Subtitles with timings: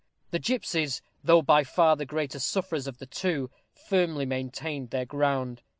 [0.31, 3.51] The gipsies, though by far the greater sufferers of the two,
[3.87, 5.61] firmly maintained their ground.